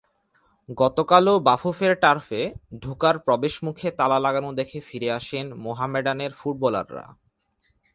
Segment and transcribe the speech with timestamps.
[0.77, 2.41] গতকালও বাফুফের টার্ফে
[2.79, 7.05] ঢোকার প্রবেশমুখে তালা লাগানো দেখে ফিরে আসেন মোহামেডানের ফুটবলাররা।